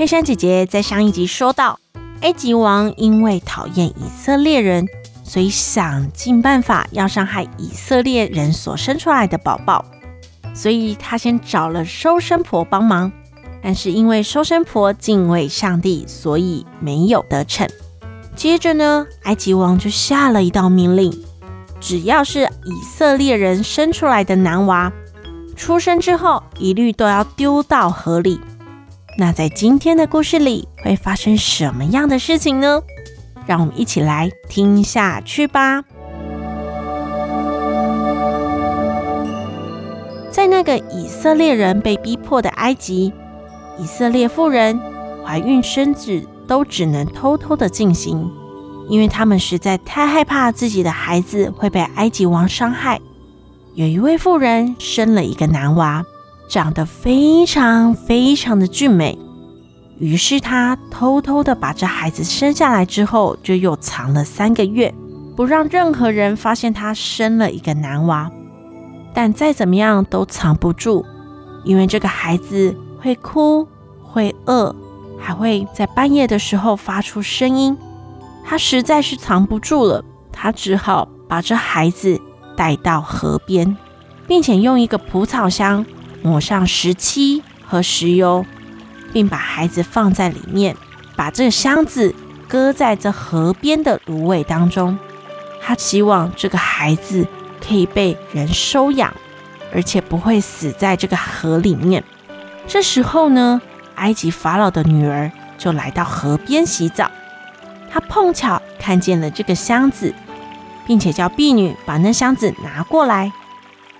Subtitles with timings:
[0.00, 1.78] 佩珊姐姐在上一集说到，
[2.22, 4.88] 埃及王因为讨厌以色列人，
[5.22, 9.84] 所以想尽办法要伤害以色列人所生出来的宝宝，
[10.54, 13.12] 所以他先找了收生婆帮忙，
[13.62, 17.68] 但是因为收生婆敬畏上帝，所以没有得逞。
[18.34, 21.12] 接着呢，埃及王就下了一道命令，
[21.78, 24.90] 只要是以色列人生出来的男娃，
[25.56, 28.40] 出生之后一律都要丢到河里。
[29.18, 32.80] 那在今天的故事里会发生什么样的事情呢？
[33.46, 35.82] 让我们一起来听下去吧。
[40.30, 43.12] 在那个以色列人被逼迫的埃及，
[43.78, 44.80] 以色列妇人
[45.24, 48.30] 怀孕生子都只能偷偷的进行，
[48.88, 53.00] 因为他们实在太害怕自己的孩子会被埃及王伤害。
[53.74, 56.04] 有一位妇人生了一个男娃。
[56.50, 59.16] 长得非常非常的俊美，
[60.00, 64.92] 于是他偷偷的把这孩子生下来之后，就又藏了三个月，
[65.36, 68.28] 不让任何人发现他生了一个男娃。
[69.14, 71.06] 但再怎么样都藏不住，
[71.64, 73.68] 因为这个孩子会哭、
[74.02, 74.74] 会饿，
[75.20, 77.78] 还会在半夜的时候发出声音。
[78.44, 82.20] 他实在是藏不住了，他只好把这孩子
[82.56, 83.76] 带到河边，
[84.26, 85.86] 并且用一个蒲草箱。
[86.22, 88.44] 抹上石漆和石油，
[89.12, 90.76] 并把孩子放在里面，
[91.16, 92.14] 把这个箱子
[92.48, 94.98] 搁在这河边的芦苇当中。
[95.62, 97.26] 他希望这个孩子
[97.60, 99.12] 可以被人收养，
[99.74, 102.02] 而且不会死在这个河里面。
[102.66, 103.60] 这时候呢，
[103.96, 107.10] 埃及法老的女儿就来到河边洗澡，
[107.90, 110.14] 她碰巧看见了这个箱子，
[110.86, 113.32] 并且叫婢女把那箱子拿过来。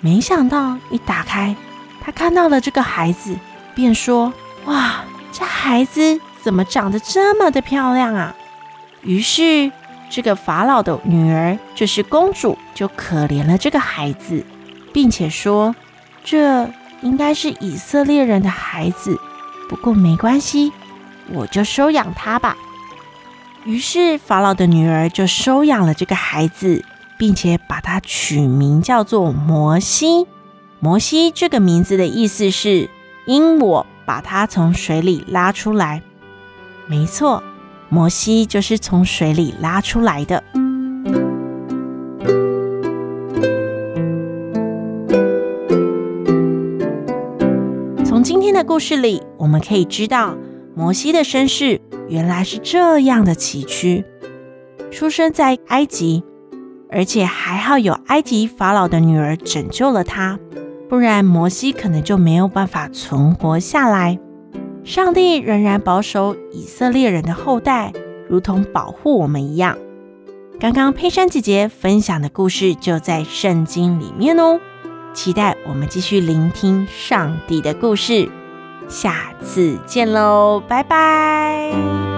[0.00, 1.54] 没想到一打开，
[2.04, 3.34] 他看到了这个孩子，
[3.74, 4.30] 便说
[4.66, 8.34] ：“哇，这孩子怎么长得这么的漂亮啊？”
[9.00, 9.72] 于是，
[10.10, 14.44] 这个法老的女儿，就是公主，就可怜了这个孩子，
[14.92, 15.74] 并且说
[16.22, 16.68] ：“这
[17.00, 19.18] 应该是以色列人的孩子，
[19.70, 20.72] 不过没关系，
[21.32, 22.54] 我就收养他吧。”
[23.64, 26.84] 于是，法老的女儿就收养了这个孩子，
[27.16, 30.26] 并且把他取名叫做摩西。
[30.84, 32.90] 摩西这个名字的意思是
[33.24, 36.02] “因我把他从水里拉出来”。
[36.86, 37.42] 没错，
[37.88, 40.44] 摩西就是从水里拉出来的。
[48.04, 50.36] 从今天的故事里，我们可以知道，
[50.76, 51.80] 摩西的身世
[52.10, 54.04] 原来是这样的崎岖：
[54.90, 56.22] 出生在埃及，
[56.90, 60.38] 而且还好有埃及法老的女儿拯救了他。
[60.94, 64.16] 不然，摩西可能就没有办法存活下来。
[64.84, 67.92] 上帝仍然保守以色列人的后代，
[68.28, 69.76] 如同保护我们一样。
[70.60, 74.60] 刚刚佩珊姐姐分享的故事就在圣经里面哦。
[75.12, 78.30] 期待我们继续聆听上帝的故事。
[78.86, 82.13] 下次见喽，拜拜。